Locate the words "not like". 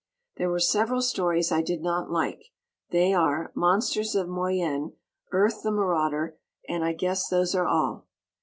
1.83-2.45